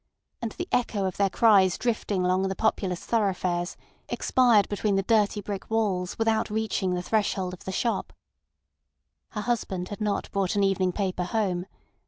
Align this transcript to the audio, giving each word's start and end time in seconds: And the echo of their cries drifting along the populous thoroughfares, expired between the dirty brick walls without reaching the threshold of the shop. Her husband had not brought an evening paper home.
And 0.41 0.53
the 0.53 0.67
echo 0.71 1.05
of 1.05 1.17
their 1.17 1.29
cries 1.29 1.77
drifting 1.77 2.25
along 2.25 2.47
the 2.47 2.55
populous 2.55 3.05
thoroughfares, 3.05 3.77
expired 4.09 4.67
between 4.67 4.95
the 4.95 5.03
dirty 5.03 5.41
brick 5.41 5.69
walls 5.69 6.17
without 6.17 6.49
reaching 6.49 6.95
the 6.95 7.03
threshold 7.03 7.53
of 7.53 7.65
the 7.65 7.71
shop. 7.71 8.11
Her 9.33 9.41
husband 9.41 9.89
had 9.89 10.01
not 10.01 10.31
brought 10.31 10.55
an 10.55 10.63
evening 10.63 10.91
paper 10.91 11.25
home. 11.25 11.67